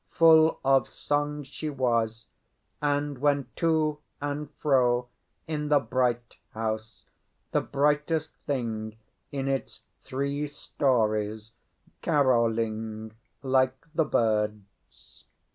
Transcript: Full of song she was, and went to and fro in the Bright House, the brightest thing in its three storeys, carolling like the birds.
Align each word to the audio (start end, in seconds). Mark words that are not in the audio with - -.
Full 0.09 0.59
of 0.65 0.87
song 0.89 1.43
she 1.43 1.69
was, 1.69 2.25
and 2.81 3.19
went 3.19 3.55
to 3.57 3.99
and 4.19 4.49
fro 4.55 5.09
in 5.47 5.67
the 5.67 5.77
Bright 5.77 6.37
House, 6.55 7.05
the 7.51 7.61
brightest 7.61 8.31
thing 8.47 8.97
in 9.31 9.47
its 9.47 9.81
three 9.99 10.47
storeys, 10.47 11.51
carolling 12.01 13.13
like 13.43 13.85
the 13.93 14.05
birds. 14.05 15.25